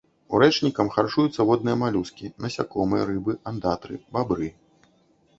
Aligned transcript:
Урэчнікам 0.35 0.87
харчуюцца 0.93 1.43
водныя 1.49 1.75
малюскі, 1.81 2.29
насякомыя, 2.45 3.03
рыбы, 3.09 3.35
андатры, 3.53 4.01
бабры. 4.17 4.49